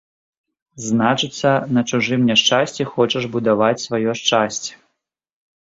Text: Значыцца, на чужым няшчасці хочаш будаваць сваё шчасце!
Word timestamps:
Значыцца, 0.87 1.51
на 1.79 1.83
чужым 1.91 2.21
няшчасці 2.31 2.89
хочаш 2.95 3.23
будаваць 3.37 3.85
сваё 3.87 4.11
шчасце! 4.23 4.73